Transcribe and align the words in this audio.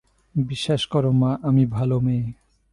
বিশ্বাস 0.35 0.81
কর 0.85 1.05
মা, 1.11 1.31
আমি 1.43 1.63
ভাল 1.65 1.89
মেয়ে। 1.97 2.25